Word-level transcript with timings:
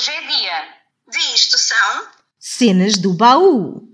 Hoje 0.00 0.12
é 0.12 0.26
dia 0.26 0.62
de 1.12 1.18
isto 1.34 1.58
são 1.58 2.06
Cenas 2.38 2.96
do 2.96 3.12
baú. 3.12 3.86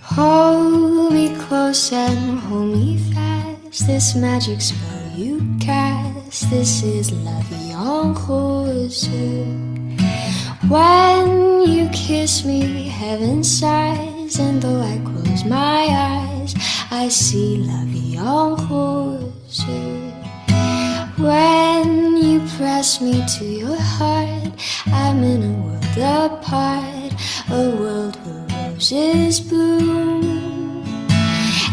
Hold 0.00 1.12
me 1.12 1.30
close 1.48 1.92
and 1.92 2.38
hold 2.48 2.76
me 2.76 3.00
fast. 3.12 3.84
This 3.84 4.14
magic 4.14 4.62
spell 4.62 5.10
you 5.16 5.40
cast. 5.58 6.48
This 6.50 6.84
is 6.84 7.10
en 7.10 8.14
Rose. 8.28 9.08
When 10.68 11.68
you 11.68 11.88
kiss 11.90 12.44
me, 12.44 12.88
heaven 12.88 13.42
sighs, 13.42 14.17
and 14.36 14.60
though 14.60 14.80
I 14.80 14.98
close 15.04 15.44
my 15.44 15.88
eyes, 15.88 16.54
I 16.90 17.08
see 17.08 17.64
La 17.64 17.84
Vie 17.86 18.18
en. 18.18 18.58
When 21.16 22.16
you 22.16 22.40
press 22.56 23.00
me 23.00 23.24
to 23.38 23.44
your 23.44 23.76
heart, 23.76 24.52
I'm 24.88 25.22
in 25.22 25.42
a 25.42 25.54
world 25.64 26.32
apart, 26.32 27.12
a 27.50 27.70
world 27.80 28.16
where 28.24 28.72
roses 28.72 29.40
bloom. 29.40 30.84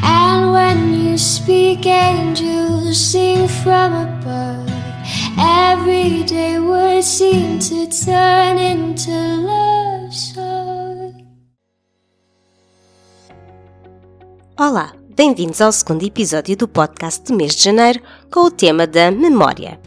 And 0.02 0.54
when 0.54 0.94
you 0.94 1.18
speak, 1.18 1.86
angels 1.86 2.98
sing 2.98 3.50
from 3.50 3.92
above. 3.94 4.70
Everyday 5.38 6.60
words 6.60 7.06
seem 7.06 7.60
to 7.60 7.88
turn 7.88 8.58
into 8.58 9.12
love 9.12 9.85
Olá, 14.68 14.94
bem-vindos 15.16 15.62
ao 15.62 15.72
segundo 15.72 16.04
episódio 16.04 16.58
do 16.58 16.68
podcast 16.68 17.24
de 17.24 17.32
mês 17.32 17.56
de 17.56 17.64
janeiro 17.66 18.02
com 18.32 18.40
o 18.40 18.50
tema 18.50 18.88
da 18.88 19.12
memória. 19.12 19.80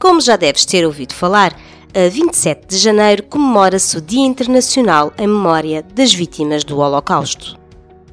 Como 0.00 0.22
já 0.22 0.36
deves 0.36 0.64
ter 0.64 0.86
ouvido 0.86 1.12
falar, 1.12 1.54
a 1.94 2.08
27 2.08 2.66
de 2.66 2.78
janeiro 2.78 3.24
comemora-se 3.24 3.98
o 3.98 4.00
Dia 4.00 4.24
Internacional 4.24 5.12
em 5.18 5.26
Memória 5.26 5.82
das 5.94 6.14
Vítimas 6.14 6.64
do 6.64 6.78
Holocausto. 6.78 7.58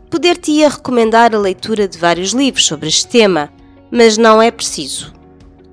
Poder-te-ia 0.10 0.68
recomendar 0.68 1.34
a 1.34 1.40
leitura 1.40 1.88
de 1.88 1.98
vários 1.98 2.34
livros 2.34 2.66
sobre 2.66 2.90
este 2.90 3.08
tema, 3.08 3.50
mas 3.90 4.18
não 4.18 4.42
é 4.42 4.52
preciso. 4.52 5.14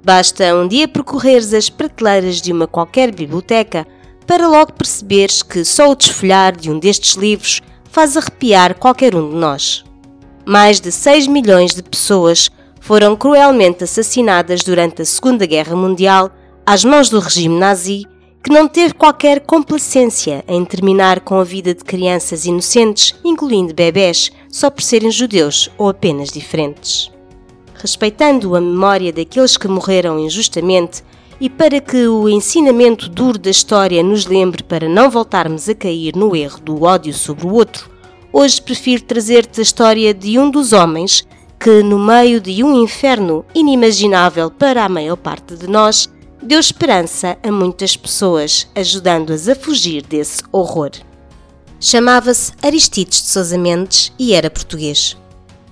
Basta 0.05 0.55
um 0.55 0.69
dia 0.69 0.87
percorreres 0.87 1.53
as 1.53 1.69
prateleiras 1.69 2.41
de 2.41 2.53
uma 2.53 2.69
qualquer 2.69 3.13
biblioteca 3.13 3.85
para 4.29 4.47
logo 4.47 4.75
perceberes 4.75 5.43
que 5.43 5.65
só 5.65 5.91
o 5.91 5.97
desfolhar 5.97 6.57
de 6.57 6.71
um 6.71 6.79
destes 6.79 7.17
livros 7.17 7.61
faz 7.91 8.17
arrepiar 8.17 8.79
qualquer 8.79 9.17
um 9.17 9.29
de 9.29 9.35
nós. 9.35 9.90
Mais 10.53 10.81
de 10.81 10.91
6 10.91 11.29
milhões 11.29 11.77
de 11.77 11.81
pessoas 11.81 12.51
foram 12.81 13.15
cruelmente 13.15 13.85
assassinadas 13.85 14.65
durante 14.65 15.01
a 15.01 15.05
Segunda 15.05 15.47
Guerra 15.47 15.77
Mundial 15.77 16.29
às 16.67 16.85
mãos 16.85 17.09
do 17.09 17.21
regime 17.21 17.57
nazi, 17.57 18.05
que 18.43 18.53
não 18.53 18.67
teve 18.67 18.95
qualquer 18.95 19.43
complacência 19.43 20.45
em 20.49 20.65
terminar 20.65 21.21
com 21.21 21.39
a 21.39 21.45
vida 21.45 21.73
de 21.73 21.85
crianças 21.85 22.47
inocentes, 22.47 23.15
incluindo 23.25 23.73
bebés, 23.73 24.33
só 24.49 24.69
por 24.71 24.83
serem 24.83 25.13
judeus 25.13 25.71
ou 25.79 25.89
apenas 25.89 26.31
diferentes. 26.31 27.13
Respeitando 27.77 28.57
a 28.57 28.61
memória 28.61 29.13
daqueles 29.13 29.57
que 29.57 29.69
morreram 29.69 30.19
injustamente 30.19 31.05
e 31.41 31.49
para 31.49 31.81
que 31.81 32.09
o 32.09 32.29
ensinamento 32.29 33.09
duro 33.09 33.39
da 33.39 33.51
história 33.51 34.03
nos 34.03 34.27
lembre 34.27 34.65
para 34.65 34.89
não 34.89 35.09
voltarmos 35.09 35.69
a 35.69 35.77
cair 35.77 36.17
no 36.17 36.35
erro 36.35 36.61
do 36.61 36.83
ódio 36.83 37.15
sobre 37.15 37.47
o 37.47 37.55
outro, 37.55 37.89
hoje 38.33 38.61
prefiro 38.61 39.03
trazer-te 39.03 39.61
a 39.61 39.63
história 39.63 40.15
de 40.15 40.39
um 40.39 40.51
dos 40.51 40.73
homens 40.73 41.27
que, 41.59 41.83
no 41.83 41.99
meio 41.99 42.41
de 42.41 42.65
um 42.65 42.83
inferno 42.83 43.45
inimaginável 43.55 44.51
para 44.51 44.85
a 44.85 44.89
maior 44.89 45.17
parte 45.17 45.57
de 45.57 45.67
nós, 45.67 46.09
deu 46.43 46.59
esperança 46.59 47.37
a 47.43 47.53
muitas 47.53 47.97
pessoas, 47.97 48.67
ajudando-as 48.75 49.49
a 49.49 49.55
fugir 49.55 50.03
desse 50.03 50.43
horror. 50.51 50.91
Chamava-se 51.79 52.53
Aristides 52.63 53.23
de 53.23 53.29
Sousa 53.29 53.59
Mendes 53.59 54.13
e 54.19 54.33
era 54.33 54.51
português. 54.51 55.17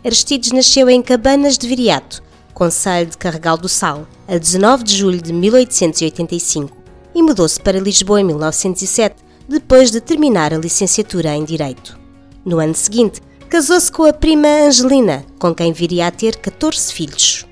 Aristides 0.05 0.53
nasceu 0.53 0.89
em 0.89 1.03
Cabanas 1.03 1.59
de 1.59 1.67
Viriato, 1.67 2.23
Conselho 2.55 3.11
de 3.11 3.19
Carregal 3.19 3.57
do 3.57 3.69
Sal, 3.69 4.07
a 4.27 4.37
19 4.37 4.85
de 4.85 4.97
julho 4.97 5.23
de 5.23 5.33
1885 5.33 6.77
e 7.15 7.23
mudou-se 7.23 7.61
para 7.61 7.81
Lisboa 7.81 8.21
em 8.21 8.25
1907, 8.25 9.17
depois 9.49 9.91
de 9.91 10.01
terminar 10.01 10.53
a 10.53 10.59
licenciatura 10.59 11.35
em 11.35 11.45
Direito. 11.45 11.98
No 12.49 12.61
ano 12.61 12.75
seguinte, 12.75 13.21
casou-se 13.51 13.93
com 13.93 14.05
a 14.05 14.13
prima 14.13 14.49
Angelina, 14.49 15.23
com 15.39 15.55
quem 15.55 15.71
viria 15.71 16.07
a 16.07 16.11
ter 16.11 16.37
14 16.37 16.91
filhos. 16.95 17.47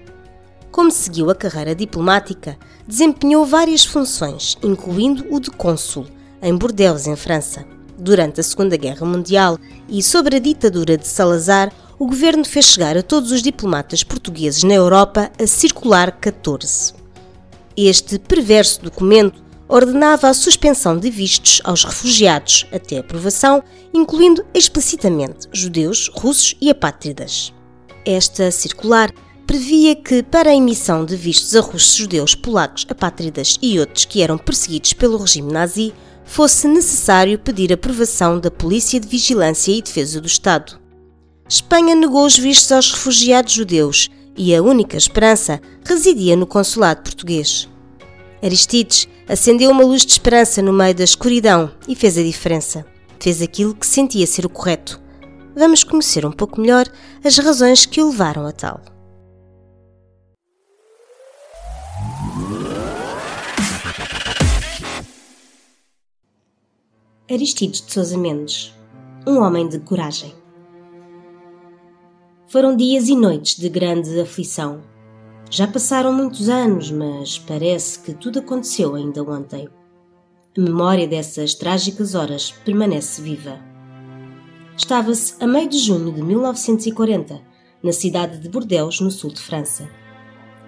Como 0.72 0.90
seguiu 0.90 1.28
a 1.28 1.34
carreira 1.34 1.74
diplomática, 1.74 2.56
desempenhou 2.88 3.44
várias 3.44 3.84
funções, 3.84 4.56
incluindo 4.62 5.26
o 5.30 5.38
de 5.38 5.50
cônsul, 5.50 6.06
em 6.40 6.56
Bordeaux, 6.56 7.06
em 7.06 7.14
França. 7.14 7.66
Durante 7.98 8.40
a 8.40 8.42
Segunda 8.42 8.74
Guerra 8.78 9.04
Mundial 9.04 9.58
e 9.86 10.02
sob 10.02 10.34
a 10.34 10.38
ditadura 10.38 10.96
de 10.96 11.06
Salazar, 11.06 11.70
o 11.98 12.06
governo 12.06 12.46
fez 12.46 12.64
chegar 12.64 12.96
a 12.96 13.02
todos 13.02 13.30
os 13.32 13.42
diplomatas 13.42 14.02
portugueses 14.02 14.62
na 14.62 14.72
Europa 14.72 15.30
a 15.38 15.46
Circular 15.46 16.10
14. 16.10 16.94
Este 17.76 18.18
perverso 18.18 18.80
documento 18.80 19.44
ordenava 19.68 20.28
a 20.28 20.34
suspensão 20.34 20.96
de 20.98 21.10
vistos 21.10 21.60
aos 21.64 21.84
refugiados 21.84 22.66
até 22.72 22.98
aprovação, 22.98 23.62
incluindo 23.92 24.44
explicitamente 24.54 25.48
judeus, 25.52 26.10
russos 26.14 26.54
e 26.60 26.70
apátridas. 26.70 27.52
Esta 28.04 28.50
circular 28.50 29.12
previa 29.46 29.94
que, 29.94 30.22
para 30.22 30.50
a 30.50 30.54
emissão 30.54 31.04
de 31.04 31.16
vistos 31.16 31.54
a 31.54 31.60
russos, 31.60 31.96
judeus, 31.96 32.34
polacos, 32.34 32.86
apátridas 32.88 33.58
e 33.62 33.78
outros 33.78 34.04
que 34.04 34.22
eram 34.22 34.38
perseguidos 34.38 34.92
pelo 34.92 35.18
regime 35.18 35.52
nazi, 35.52 35.94
fosse 36.24 36.66
necessário 36.66 37.38
pedir 37.38 37.72
aprovação 37.72 38.38
da 38.38 38.50
Polícia 38.50 38.98
de 38.98 39.06
Vigilância 39.06 39.72
e 39.72 39.82
Defesa 39.82 40.20
do 40.20 40.26
Estado. 40.26 40.78
Espanha 41.48 41.94
negou 41.94 42.26
os 42.26 42.36
vistos 42.36 42.72
aos 42.72 42.92
refugiados 42.92 43.52
judeus 43.52 44.08
e 44.36 44.54
a 44.54 44.62
única 44.62 44.96
esperança 44.96 45.60
residia 45.84 46.34
no 46.36 46.46
consulado 46.46 47.02
português. 47.02 47.68
Aristides 48.42 49.08
acendeu 49.28 49.70
uma 49.70 49.84
luz 49.84 50.04
de 50.04 50.12
esperança 50.12 50.60
no 50.60 50.72
meio 50.72 50.94
da 50.94 51.04
escuridão 51.04 51.70
e 51.88 51.94
fez 51.94 52.18
a 52.18 52.22
diferença. 52.22 52.86
Fez 53.18 53.40
aquilo 53.40 53.74
que 53.74 53.86
sentia 53.86 54.26
ser 54.26 54.44
o 54.44 54.50
correto. 54.50 55.00
Vamos 55.56 55.82
conhecer 55.82 56.26
um 56.26 56.32
pouco 56.32 56.60
melhor 56.60 56.86
as 57.24 57.38
razões 57.38 57.86
que 57.86 58.00
o 58.00 58.10
levaram 58.10 58.46
a 58.46 58.52
tal. 58.52 58.80
Aristides 67.28 67.84
de 67.84 67.92
Sousa 67.92 68.16
Mendes, 68.16 68.72
um 69.26 69.38
homem 69.38 69.68
de 69.68 69.80
coragem. 69.80 70.32
Foram 72.48 72.76
dias 72.76 73.08
e 73.08 73.16
noites 73.16 73.56
de 73.56 73.68
grande 73.68 74.20
aflição. 74.20 74.80
Já 75.48 75.66
passaram 75.66 76.12
muitos 76.12 76.48
anos, 76.48 76.90
mas 76.90 77.38
parece 77.38 78.00
que 78.00 78.12
tudo 78.12 78.40
aconteceu 78.40 78.96
ainda 78.96 79.22
ontem. 79.22 79.68
A 80.56 80.60
memória 80.60 81.06
dessas 81.06 81.54
trágicas 81.54 82.14
horas 82.16 82.50
permanece 82.64 83.22
viva. 83.22 83.60
Estava-se 84.76 85.42
a 85.42 85.46
meio 85.46 85.68
de 85.68 85.78
junho 85.78 86.12
de 86.12 86.20
1940, 86.20 87.40
na 87.82 87.92
cidade 87.92 88.38
de 88.38 88.48
Bordeaux, 88.48 89.00
no 89.00 89.10
sul 89.10 89.30
de 89.30 89.40
França. 89.40 89.88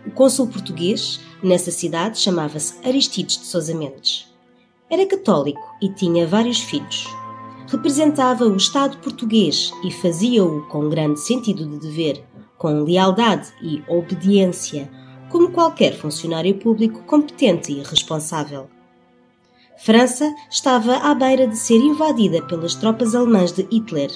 O 0.07 0.13
cônsul 0.13 0.47
português 0.47 1.21
nessa 1.43 1.73
cidade 1.73 2.19
chamava-se 2.19 2.79
Aristides 2.87 3.39
de 3.39 3.47
Sousa 3.47 3.75
Mendes. 3.75 4.33
Era 4.89 5.05
católico 5.05 5.61
e 5.83 5.89
tinha 5.89 6.27
vários 6.27 6.61
filhos. 6.61 7.07
Representava 7.67 8.45
o 8.45 8.57
Estado 8.57 8.97
português 8.99 9.73
e 9.85 9.91
fazia-o 9.91 10.63
com 10.69 10.89
grande 10.89 11.21
sentido 11.21 11.67
de 11.67 11.79
dever, 11.79 12.25
com 12.59 12.83
lealdade 12.83 13.49
e 13.63 13.83
obediência, 13.89 14.91
como 15.31 15.51
qualquer 15.51 15.95
funcionário 15.95 16.55
público 16.57 17.03
competente 17.05 17.73
e 17.73 17.83
responsável. 17.83 18.69
França 19.79 20.35
estava 20.51 20.97
à 20.97 21.15
beira 21.15 21.47
de 21.47 21.57
ser 21.57 21.79
invadida 21.79 22.43
pelas 22.43 22.75
tropas 22.75 23.15
alemãs 23.15 23.53
de 23.53 23.63
Hitler, 23.71 24.11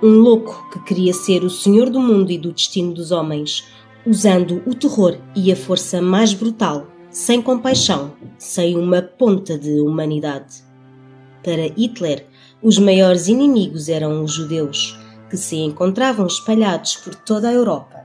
um 0.00 0.20
louco 0.20 0.70
que 0.70 0.78
queria 0.84 1.12
ser 1.12 1.42
o 1.42 1.50
senhor 1.50 1.90
do 1.90 2.00
mundo 2.00 2.30
e 2.30 2.38
do 2.38 2.52
destino 2.52 2.94
dos 2.94 3.10
homens, 3.10 3.64
usando 4.06 4.62
o 4.64 4.74
terror 4.74 5.18
e 5.34 5.50
a 5.50 5.56
força 5.56 6.00
mais 6.00 6.32
brutal, 6.32 6.86
sem 7.10 7.42
compaixão, 7.42 8.12
sem 8.38 8.76
uma 8.76 9.02
ponta 9.02 9.58
de 9.58 9.80
humanidade. 9.80 10.62
Para 11.42 11.66
Hitler, 11.66 12.26
os 12.62 12.78
maiores 12.78 13.28
inimigos 13.28 13.88
eram 13.88 14.22
os 14.22 14.32
judeus, 14.32 14.97
que 15.28 15.36
se 15.36 15.56
encontravam 15.56 16.26
espalhados 16.26 16.96
por 16.96 17.14
toda 17.14 17.48
a 17.48 17.52
Europa. 17.52 18.04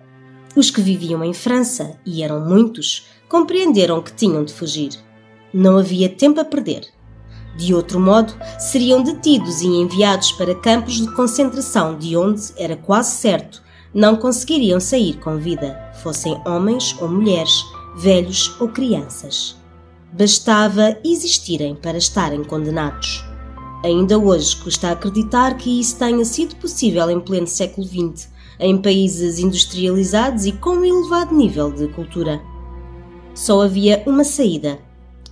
Os 0.56 0.70
que 0.70 0.82
viviam 0.82 1.24
em 1.24 1.34
França, 1.34 1.98
e 2.06 2.22
eram 2.24 2.40
muitos, 2.40 3.08
compreenderam 3.28 4.02
que 4.02 4.14
tinham 4.14 4.44
de 4.44 4.54
fugir. 4.54 4.92
Não 5.54 5.78
havia 5.78 6.10
tempo 6.10 6.40
a 6.40 6.46
perder. 6.46 6.88
De 7.58 7.74
outro 7.74 8.00
modo, 8.00 8.34
seriam 8.60 9.02
detidos 9.02 9.62
e 9.62 9.68
enviados 9.68 10.32
para 10.32 10.56
campos 10.56 10.96
de 10.96 11.12
concentração 11.14 11.98
de 11.98 12.16
onde, 12.16 12.52
era 12.58 12.76
quase 12.76 13.12
certo, 13.16 13.62
não 13.94 14.16
conseguiriam 14.16 14.80
sair 14.80 15.18
com 15.20 15.38
vida, 15.38 15.92
fossem 16.02 16.40
homens 16.46 16.96
ou 17.00 17.08
mulheres, 17.08 17.64
velhos 17.96 18.56
ou 18.60 18.68
crianças. 18.68 19.56
Bastava 20.12 20.98
existirem 21.04 21.76
para 21.76 21.98
estarem 21.98 22.44
condenados. 22.44 23.24
Ainda 23.84 24.18
hoje 24.18 24.56
custa 24.56 24.92
acreditar 24.92 25.58
que 25.58 25.82
isso 25.82 25.98
tenha 25.98 26.24
sido 26.24 26.56
possível 26.56 27.10
em 27.10 27.20
pleno 27.20 27.48
século 27.48 27.86
XX, 27.86 28.30
em 28.58 28.82
países 28.82 29.40
industrializados 29.40 30.46
e 30.46 30.54
com 30.54 30.78
um 30.78 30.86
elevado 30.86 31.36
nível 31.36 31.70
de 31.70 31.90
cultura. 31.90 32.42
Só 33.34 33.62
havia 33.62 34.02
uma 34.06 34.24
saída: 34.24 34.80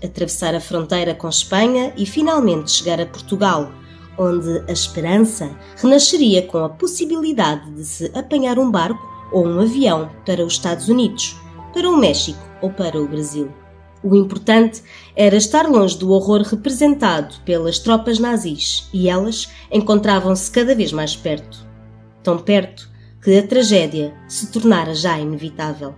atravessar 0.04 0.54
a 0.54 0.60
fronteira 0.60 1.16
com 1.16 1.30
Espanha 1.30 1.94
e 1.96 2.06
finalmente 2.06 2.72
chegar 2.72 3.00
a 3.00 3.06
Portugal, 3.06 3.72
onde 4.18 4.60
a 4.68 4.72
esperança 4.74 5.50
renasceria 5.78 6.42
com 6.42 6.58
a 6.58 6.70
possibilidade 6.70 7.72
de 7.72 7.86
se 7.86 8.12
apanhar 8.14 8.60
um 8.60 8.70
barco 8.70 9.10
ou 9.32 9.48
um 9.48 9.62
avião 9.62 10.10
para 10.26 10.46
os 10.46 10.54
Estados 10.54 10.90
Unidos, 10.90 11.38
para 11.74 11.90
o 11.90 11.96
México 11.96 12.42
ou 12.62 12.70
para 12.70 13.02
o 13.02 13.08
Brasil. 13.08 13.61
O 14.04 14.16
importante 14.16 14.82
era 15.16 15.36
estar 15.36 15.70
longe 15.70 15.98
do 15.98 16.12
horror 16.12 16.42
representado 16.42 17.36
pelas 17.46 17.78
tropas 17.78 18.18
nazis 18.18 18.90
e 18.92 19.08
elas 19.08 19.48
encontravam-se 19.72 20.50
cada 20.50 20.74
vez 20.74 20.92
mais 20.92 21.16
perto. 21.16 21.60
Tão 22.24 22.38
perto 22.40 22.90
que 23.24 23.38
a 23.38 23.46
tragédia 23.46 24.14
se 24.28 24.52
tornara 24.52 24.96
já 24.96 25.20
inevitável. 25.20 25.94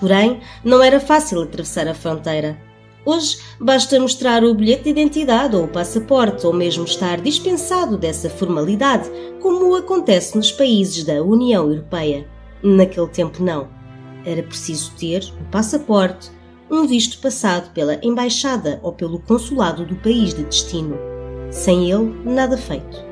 Porém, 0.00 0.40
não 0.64 0.82
era 0.82 1.00
fácil 1.00 1.42
atravessar 1.42 1.86
a 1.86 1.94
fronteira. 1.94 2.58
Hoje 3.04 3.38
basta 3.60 3.98
mostrar 4.00 4.44
o 4.44 4.54
bilhete 4.54 4.84
de 4.84 4.90
identidade 4.90 5.56
ou 5.56 5.64
o 5.64 5.68
passaporte, 5.68 6.46
ou 6.46 6.52
mesmo 6.52 6.84
estar 6.84 7.20
dispensado 7.20 7.96
dessa 7.96 8.30
formalidade, 8.30 9.10
como 9.40 9.74
acontece 9.74 10.36
nos 10.36 10.52
países 10.52 11.04
da 11.04 11.22
União 11.22 11.70
Europeia. 11.70 12.26
Naquele 12.62 13.08
tempo, 13.08 13.42
não. 13.42 13.68
Era 14.24 14.42
preciso 14.42 14.92
ter 14.98 15.24
o 15.40 15.44
passaporte, 15.50 16.30
um 16.70 16.86
visto 16.86 17.18
passado 17.18 17.72
pela 17.72 17.98
embaixada 18.02 18.80
ou 18.82 18.92
pelo 18.92 19.18
consulado 19.20 19.84
do 19.84 19.96
país 19.96 20.34
de 20.34 20.44
destino. 20.44 20.96
Sem 21.50 21.90
ele, 21.90 22.14
nada 22.24 22.56
feito. 22.56 23.06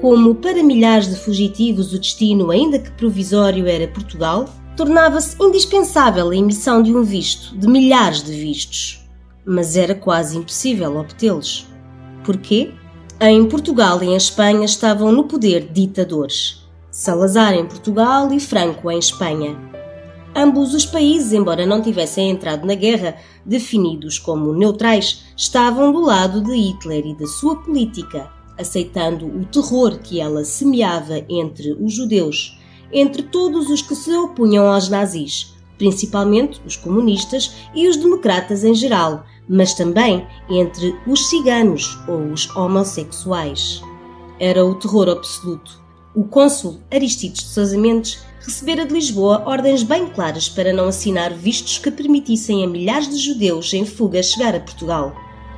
Como 0.00 0.34
para 0.34 0.62
milhares 0.62 1.08
de 1.08 1.16
fugitivos 1.16 1.92
o 1.92 1.98
destino, 1.98 2.50
ainda 2.50 2.78
que 2.78 2.90
provisório, 2.92 3.66
era 3.66 3.86
Portugal, 3.86 4.48
tornava-se 4.76 5.36
indispensável 5.40 6.30
a 6.30 6.36
emissão 6.36 6.82
de 6.82 6.94
um 6.94 7.02
visto, 7.02 7.56
de 7.56 7.68
milhares 7.68 8.22
de 8.22 8.32
vistos 8.32 9.02
mas 9.44 9.76
era 9.76 9.94
quase 9.94 10.38
impossível 10.38 10.96
obtê-los. 10.98 11.66
Porquê? 12.24 12.72
Em 13.20 13.46
Portugal 13.46 14.02
e 14.02 14.06
em 14.06 14.16
Espanha 14.16 14.64
estavam 14.64 15.12
no 15.12 15.24
poder 15.24 15.68
ditadores. 15.72 16.66
Salazar 16.90 17.54
em 17.54 17.66
Portugal 17.66 18.32
e 18.32 18.40
Franco 18.40 18.90
em 18.90 18.98
Espanha. 18.98 19.56
Ambos 20.34 20.72
os 20.72 20.86
países, 20.86 21.32
embora 21.32 21.66
não 21.66 21.82
tivessem 21.82 22.30
entrado 22.30 22.66
na 22.66 22.74
guerra, 22.74 23.16
definidos 23.44 24.18
como 24.18 24.54
neutrais, 24.54 25.24
estavam 25.36 25.92
do 25.92 26.00
lado 26.00 26.40
de 26.42 26.54
Hitler 26.54 27.06
e 27.06 27.14
da 27.14 27.26
sua 27.26 27.56
política, 27.56 28.30
aceitando 28.58 29.26
o 29.26 29.44
terror 29.44 29.98
que 29.98 30.20
ela 30.20 30.42
semeava 30.44 31.22
entre 31.28 31.72
os 31.72 31.92
judeus, 31.92 32.58
entre 32.90 33.22
todos 33.22 33.68
os 33.68 33.82
que 33.82 33.94
se 33.94 34.10
opunham 34.14 34.66
aos 34.66 34.88
nazis, 34.88 35.54
principalmente 35.76 36.60
os 36.66 36.76
comunistas 36.76 37.54
e 37.74 37.86
os 37.86 37.96
democratas 37.96 38.64
em 38.64 38.74
geral, 38.74 39.24
mas 39.46 39.74
também 39.74 40.26
entre 40.48 40.96
os 41.06 41.28
ciganos 41.28 41.98
ou 42.08 42.32
os 42.32 42.48
homossexuais. 42.56 43.82
Era 44.40 44.64
o 44.64 44.74
terror 44.76 45.10
absoluto. 45.10 45.82
O 46.14 46.24
cônsul 46.24 46.78
Aristides 46.90 47.42
de 47.42 47.48
Sousa 47.48 47.78
Mendes 47.78 48.18
recebera 48.44 48.84
de 48.84 48.92
Lisboa 48.92 49.42
ordens 49.46 49.82
bem 49.82 50.08
claras 50.08 50.48
para 50.48 50.72
não 50.72 50.88
assinar 50.88 51.32
vistos 51.32 51.78
que 51.78 51.90
permitissem 51.90 52.64
a 52.64 52.66
milhares 52.66 53.08
de 53.08 53.16
judeus 53.16 53.72
em 53.72 53.86
fuga 53.86 54.22
chegar 54.22 54.54
a 54.54 54.60
Portugal. 54.60 55.14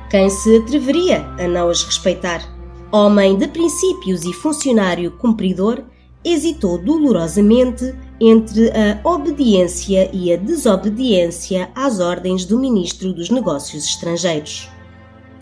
Quem 0.09 0.29
se 0.29 0.57
atreveria 0.57 1.25
a 1.39 1.47
não 1.47 1.69
as 1.69 1.83
respeitar? 1.83 2.47
Homem 2.91 3.37
de 3.37 3.47
princípios 3.47 4.23
e 4.23 4.31
funcionário 4.33 5.11
cumpridor, 5.17 5.83
hesitou 6.23 6.77
dolorosamente 6.77 7.93
entre 8.19 8.71
a 8.71 8.99
obediência 9.07 10.09
e 10.13 10.31
a 10.31 10.37
desobediência 10.37 11.69
às 11.75 11.99
ordens 11.99 12.45
do 12.45 12.59
Ministro 12.59 13.13
dos 13.13 13.29
Negócios 13.29 13.85
Estrangeiros. 13.85 14.69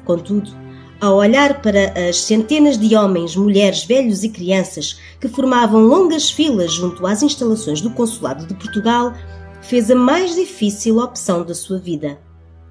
Contudo, 0.06 0.52
ao 1.00 1.18
olhar 1.18 1.62
para 1.62 1.94
as 2.10 2.18
centenas 2.18 2.78
de 2.78 2.96
homens, 2.96 3.36
mulheres, 3.36 3.84
velhos 3.84 4.24
e 4.24 4.30
crianças 4.30 5.00
que 5.20 5.28
formavam 5.28 5.82
longas 5.82 6.32
filas 6.32 6.72
junto 6.74 7.06
às 7.06 7.22
instalações 7.22 7.82
do 7.82 7.90
Consulado 7.92 8.46
de 8.46 8.54
Portugal, 8.54 9.14
fez 9.62 9.90
a 9.90 9.96
mais 9.96 10.36
difícil 10.36 11.00
opção 11.00 11.44
da 11.44 11.56
sua 11.56 11.78
vida. 11.78 12.20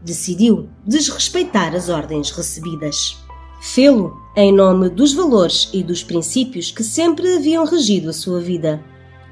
Decidiu 0.01 0.69
desrespeitar 0.87 1.75
as 1.75 1.89
ordens 1.89 2.31
recebidas. 2.31 3.17
Fê-lo 3.61 4.21
em 4.37 4.53
nome 4.53 4.89
dos 4.89 5.13
valores 5.13 5.71
e 5.73 5.83
dos 5.83 6.03
princípios 6.03 6.71
que 6.71 6.83
sempre 6.83 7.37
haviam 7.37 7.65
regido 7.65 8.11
a 8.11 8.13
sua 8.13 8.41
vida. 8.41 8.83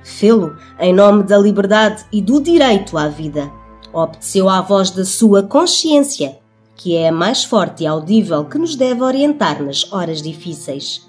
Fê-lo 0.04 0.56
em 0.78 0.92
nome 0.92 1.24
da 1.24 1.36
liberdade 1.36 2.04
e 2.12 2.22
do 2.22 2.40
direito 2.40 2.96
à 2.96 3.08
vida. 3.08 3.50
Obteceu 3.92 4.48
à 4.48 4.60
voz 4.60 4.90
da 4.90 5.04
sua 5.04 5.42
consciência, 5.42 6.38
que 6.80 6.96
é 6.96 7.10
a 7.10 7.12
mais 7.12 7.44
forte 7.44 7.84
e 7.84 7.86
audível 7.86 8.46
que 8.46 8.56
nos 8.56 8.74
deve 8.74 9.02
orientar 9.02 9.62
nas 9.62 9.92
horas 9.92 10.22
difíceis. 10.22 11.06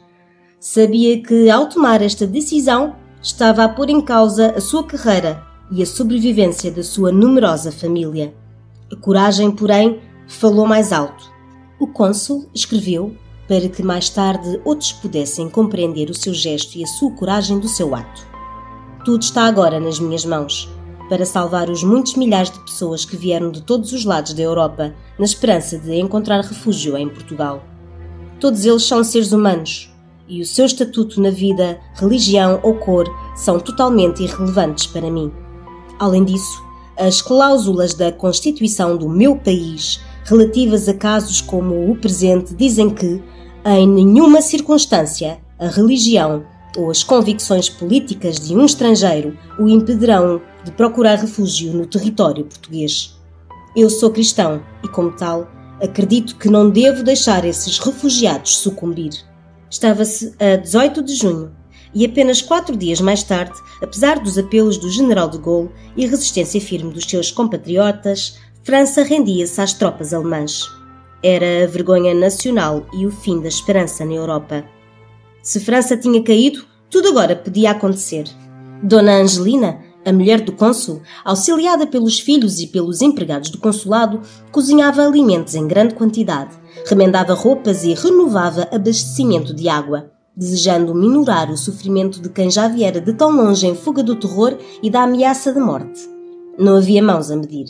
Sabia 0.60 1.24
que, 1.24 1.50
ao 1.50 1.70
tomar 1.70 2.02
esta 2.02 2.28
decisão, 2.28 2.94
estava 3.22 3.64
a 3.64 3.70
pôr 3.70 3.90
em 3.90 4.02
causa 4.02 4.52
a 4.52 4.60
sua 4.60 4.84
carreira 4.84 5.42
e 5.72 5.82
a 5.82 5.86
sobrevivência 5.86 6.70
da 6.70 6.84
sua 6.84 7.10
numerosa 7.10 7.72
família. 7.72 8.36
A 8.92 8.98
coragem, 8.98 9.50
porém, 9.50 10.02
falou 10.28 10.68
mais 10.68 10.92
alto. 10.92 11.32
O 11.80 11.88
cônsul 11.88 12.50
escreveu 12.54 13.16
para 13.48 13.70
que 13.70 13.82
mais 13.82 14.10
tarde 14.10 14.60
outros 14.66 14.92
pudessem 14.92 15.50
compreender 15.50 16.10
o 16.10 16.14
seu 16.14 16.34
gesto 16.34 16.76
e 16.76 16.84
a 16.84 16.88
sua 16.88 17.12
coragem 17.12 17.60
do 17.60 17.70
seu 17.70 17.96
ato. 17.96 18.28
Tudo 19.06 19.24
está 19.24 19.46
agora 19.46 19.80
nas 19.80 20.02
minhas 20.02 20.26
mãos, 20.26 20.70
para 21.12 21.26
salvar 21.26 21.70
os 21.70 21.84
muitos 21.84 22.16
milhares 22.16 22.50
de 22.50 22.60
pessoas 22.62 23.04
que 23.04 23.18
vieram 23.18 23.52
de 23.52 23.62
todos 23.62 23.92
os 23.92 24.06
lados 24.06 24.34
da 24.34 24.44
Europa 24.44 24.96
na 25.20 25.26
esperança 25.26 25.78
de 25.78 26.00
encontrar 26.00 26.40
refúgio 26.40 26.98
em 26.98 27.10
Portugal. 27.10 27.62
Todos 28.40 28.64
eles 28.64 28.84
são 28.84 29.04
seres 29.04 29.34
humanos 29.34 29.94
e 30.26 30.42
o 30.42 30.46
seu 30.46 30.66
estatuto 30.66 31.20
na 31.20 31.30
vida, 31.30 31.78
religião 31.96 32.62
ou 32.64 32.76
cor 32.76 33.14
são 33.36 33.60
totalmente 33.60 34.24
irrelevantes 34.24 34.88
para 34.88 35.12
mim. 35.12 35.30
Além 36.00 36.24
disso, 36.24 36.64
as 36.98 37.22
cláusulas 37.22 37.94
da 37.94 38.10
Constituição 38.14 38.96
do 38.96 39.10
meu 39.10 39.36
país 39.36 40.00
relativas 40.24 40.88
a 40.88 40.94
casos 40.94 41.42
como 41.42 41.92
o 41.92 41.98
presente 41.98 42.56
dizem 42.56 42.90
que, 42.90 43.22
em 43.66 43.86
nenhuma 43.86 44.42
circunstância, 44.42 45.42
a 45.60 45.68
religião 45.68 46.46
ou 46.78 46.90
as 46.90 47.04
convicções 47.04 47.70
políticas 47.70 48.40
de 48.40 48.56
um 48.56 48.66
estrangeiro 48.66 49.38
o 49.60 49.68
impedirão 49.68 50.42
de 50.64 50.72
procurar 50.72 51.16
refúgio 51.16 51.74
no 51.74 51.86
território 51.86 52.46
português. 52.46 53.18
Eu 53.76 53.90
sou 53.90 54.12
cristão 54.12 54.62
e, 54.84 54.88
como 54.88 55.12
tal, 55.12 55.50
acredito 55.82 56.36
que 56.36 56.50
não 56.50 56.70
devo 56.70 57.04
deixar 57.04 57.46
esses 57.46 57.80
refugiados 57.80 58.58
sucumbir. 58.58 59.12
Estava-se 59.70 60.36
a 60.40 60.58
18 60.58 61.02
de 61.02 61.16
junho 61.16 61.52
e 61.94 62.06
apenas 62.06 62.42
quatro 62.42 62.76
dias 62.76 63.02
mais 63.02 63.24
tarde, 63.24 63.58
apesar 63.82 64.20
dos 64.20 64.38
apelos 64.38 64.78
do 64.78 64.90
general 64.90 65.30
de 65.30 65.38
Gaulle 65.38 65.72
e 65.96 66.06
resistência 66.06 66.62
firme 66.62 66.94
dos 66.94 67.06
seus 67.06 67.32
compatriotas, 67.32 68.38
França 68.64 69.04
rendia-se 69.04 69.60
às 69.60 69.74
tropas 69.74 70.14
alemãs. 70.14 70.70
Era 71.24 71.64
a 71.64 71.68
vergonha 71.68 72.14
nacional 72.14 72.86
e 72.94 73.06
o 73.06 73.12
fim 73.12 73.42
da 73.42 73.48
esperança 73.48 74.06
na 74.06 74.14
Europa. 74.14 74.64
Se 75.44 75.60
França 75.60 75.98
tinha 75.98 76.22
caído, 76.24 76.66
tudo 76.90 77.10
agora 77.10 77.36
podia 77.36 77.72
acontecer. 77.72 78.26
Dona 78.84 79.18
Angelina, 79.18 79.80
a 80.06 80.12
mulher 80.12 80.42
do 80.42 80.52
cônsul, 80.52 81.02
auxiliada 81.24 81.86
pelos 81.88 82.20
filhos 82.20 82.60
e 82.60 82.68
pelos 82.68 83.02
empregados 83.02 83.50
do 83.50 83.60
consulado, 83.60 84.22
cozinhava 84.52 85.06
alimentos 85.06 85.56
em 85.56 85.68
grande 85.68 85.96
quantidade, 85.96 86.56
remendava 86.86 87.34
roupas 87.34 87.84
e 87.84 87.94
renovava 87.94 88.68
abastecimento 88.72 89.54
de 89.54 89.70
água, 89.70 90.12
desejando 90.36 90.96
minorar 90.96 91.52
o 91.52 91.58
sofrimento 91.58 92.22
de 92.22 92.30
quem 92.30 92.50
já 92.50 92.68
viera 92.68 93.00
de 93.00 93.14
tão 93.14 93.32
longe 93.32 93.68
em 93.68 93.76
fuga 93.76 94.02
do 94.04 94.16
terror 94.16 94.58
e 94.82 94.90
da 94.90 95.04
ameaça 95.04 95.54
de 95.54 95.60
morte. 95.60 96.02
Não 96.58 96.78
havia 96.78 97.02
mãos 97.02 97.32
a 97.32 97.36
medir. 97.36 97.68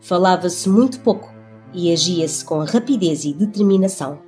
Falava-se 0.00 0.68
muito 0.68 1.00
pouco 1.00 1.28
e 1.74 1.92
agia-se 1.92 2.44
com 2.44 2.64
rapidez 2.64 3.24
e 3.24 3.32
determinação. 3.32 4.18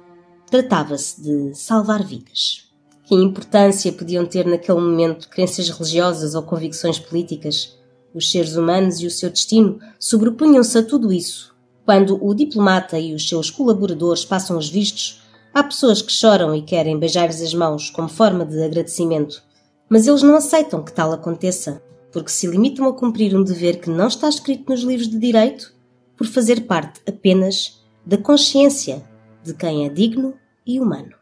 Tratava-se 0.51 1.23
de 1.23 1.55
salvar 1.55 2.03
vidas. 2.03 2.68
Que 3.09 3.15
importância 3.15 3.91
podiam 3.91 4.27
ter 4.27 4.45
naquele 4.45 4.79
momento 4.79 5.31
crenças 5.31 5.71
religiosas 5.71 6.35
ou 6.35 6.43
convicções 6.43 6.99
políticas? 6.99 7.75
Os 8.15 8.31
seres 8.31 8.55
humanos 8.55 9.01
e 9.01 9.07
o 9.07 9.11
seu 9.11 9.31
destino 9.31 9.79
sobrepunham-se 9.99 10.77
a 10.77 10.83
tudo 10.83 11.11
isso, 11.11 11.57
Quando 11.87 12.23
o 12.23 12.35
diplomata 12.35 12.99
e 12.99 13.15
os 13.15 13.27
seus 13.27 13.51
colaboradores 13.51 14.27
passam 14.27 14.59
os 14.59 14.69
vistos, 14.69 15.23
há 15.55 15.65
pessoas 15.65 16.03
que 16.03 16.13
choram 16.13 16.55
e 16.55 16.61
querem 16.61 16.99
beijar-lhes 16.99 17.41
as 17.41 17.55
mãos 17.55 17.89
como 17.89 18.11
forma 18.11 18.45
de 18.45 18.63
agradecimento. 18.63 19.43
Mas 19.89 20.07
eles 20.07 20.23
não 20.23 20.37
aceitam 20.37 20.85
que 20.85 20.93
tal 20.93 21.11
aconteça, 21.11 21.83
porque 22.13 22.31
se 22.31 22.47
limitam 22.47 22.87
a 22.87 22.93
cumprir 22.93 23.35
um 23.35 23.43
dever 23.43 23.81
que 23.81 23.89
não 23.89 24.09
está 24.09 24.29
escrito 24.29 24.69
nos 24.69 24.83
livros 24.83 25.09
de 25.09 25.19
direito, 25.19 25.73
por 26.15 26.27
fazer 26.27 26.67
parte 26.67 27.01
apenas 27.09 27.83
da 28.05 28.19
consciência 28.19 29.03
de 29.43 29.55
quem 29.55 29.87
é 29.87 29.89
digno 29.89 30.35
e 30.67 30.79
humano. 30.79 31.18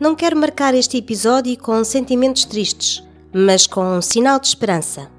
Não 0.00 0.14
quero 0.14 0.34
marcar 0.34 0.74
este 0.74 0.96
episódio 0.96 1.54
com 1.58 1.84
sentimentos 1.84 2.46
tristes, 2.46 3.04
mas 3.34 3.66
com 3.66 3.84
um 3.98 4.00
sinal 4.00 4.40
de 4.40 4.46
esperança. 4.46 5.10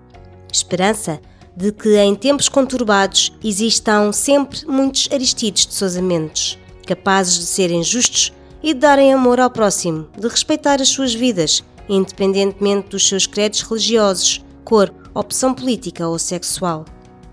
Esperança 0.51 1.21
de 1.55 1.71
que 1.71 1.95
em 1.97 2.15
tempos 2.15 2.49
conturbados 2.49 3.31
existam 3.43 4.11
sempre 4.11 4.65
muitos 4.65 5.07
Aristides 5.11 5.67
de 5.67 5.75
Sousa 5.75 6.01
Mendes, 6.01 6.57
capazes 6.87 7.37
de 7.37 7.45
serem 7.45 7.83
justos 7.83 8.33
e 8.63 8.73
de 8.73 8.79
darem 8.79 9.13
amor 9.13 9.39
ao 9.39 9.51
próximo, 9.51 10.09
de 10.17 10.27
respeitar 10.27 10.81
as 10.81 10.89
suas 10.89 11.13
vidas, 11.13 11.63
independentemente 11.87 12.89
dos 12.89 13.07
seus 13.07 13.27
credos 13.27 13.61
religiosos, 13.61 14.43
cor, 14.65 14.91
opção 15.13 15.53
política 15.53 16.07
ou 16.07 16.17
sexual. 16.17 16.85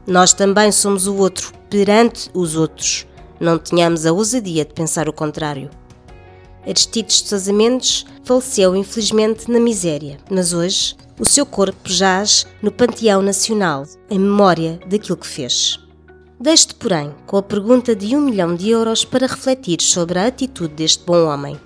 Nós 0.07 0.35
também 0.35 0.71
somos 0.71 1.07
o 1.07 1.17
outro 1.17 1.55
perante 1.71 2.29
os 2.35 2.57
outros. 2.57 3.07
Não 3.41 3.57
tenhamos 3.57 4.05
a 4.05 4.13
ousadia 4.13 4.67
de 4.67 4.75
pensar 4.75 5.09
o 5.09 5.15
contrário. 5.15 5.71
Aristides 6.67 7.23
de 7.23 7.29
Sousa 7.29 7.53
Mendes 7.53 8.05
faleceu 8.25 8.77
infelizmente 8.77 9.51
na 9.51 9.61
miséria, 9.61 10.19
mas 10.31 10.53
hoje 10.53 10.97
o 11.19 11.25
seu 11.25 11.47
corpo 11.47 11.89
jaz 11.89 12.47
no 12.63 12.71
Panteão 12.71 13.23
Nacional, 13.23 13.85
em 14.11 14.19
memória 14.19 14.79
daquilo 14.87 15.17
que 15.17 15.27
fez. 15.27 15.81
Deixo-te, 16.41 16.75
porém, 16.75 17.13
com 17.27 17.37
a 17.37 17.43
pergunta 17.43 17.97
de 17.97 18.15
um 18.15 18.21
milhão 18.21 18.55
de 18.55 18.71
euros 18.71 19.05
para 19.05 19.27
refletir 19.27 19.83
sobre 19.83 20.19
a 20.19 20.27
atitude 20.27 20.75
deste 20.75 21.05
bom 21.05 21.27
homem. 21.27 21.59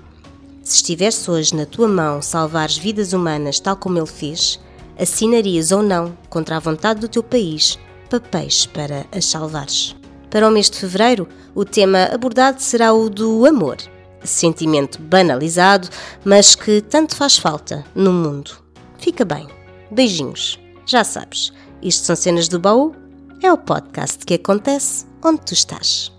Se 0.62 0.76
estivesse 0.76 1.30
hoje 1.30 1.54
na 1.54 1.66
tua 1.66 1.88
mão 1.88 2.22
salvares 2.22 2.78
vidas 2.78 3.12
humanas 3.12 3.60
tal 3.60 3.76
como 3.76 3.98
ele 3.98 4.06
fez, 4.06 4.58
assinarias 4.98 5.72
ou 5.72 5.82
não, 5.82 6.16
contra 6.30 6.56
a 6.56 6.60
vontade 6.60 7.00
do 7.00 7.08
teu 7.08 7.22
país, 7.22 7.78
papéis 8.08 8.64
para 8.64 9.04
as 9.12 9.26
salvares. 9.26 9.94
Para 10.30 10.48
o 10.48 10.50
mês 10.50 10.70
de 10.70 10.78
fevereiro, 10.78 11.28
o 11.54 11.64
tema 11.64 12.04
abordado 12.04 12.62
será 12.62 12.94
o 12.94 13.10
do 13.10 13.44
amor 13.44 13.76
sentimento 14.24 15.00
banalizado, 15.00 15.88
mas 16.24 16.54
que 16.54 16.80
tanto 16.80 17.16
faz 17.16 17.36
falta 17.36 17.84
no 17.94 18.12
mundo. 18.12 18.52
Fica 18.98 19.24
bem. 19.24 19.48
Beijinhos. 19.90 20.58
Já 20.86 21.04
sabes, 21.04 21.52
isto 21.82 22.04
são 22.04 22.16
cenas 22.16 22.48
do 22.48 22.58
baú. 22.58 22.94
É 23.42 23.52
o 23.52 23.58
podcast 23.58 24.24
que 24.24 24.34
acontece 24.34 25.06
onde 25.22 25.40
tu 25.42 25.52
estás. 25.52 26.12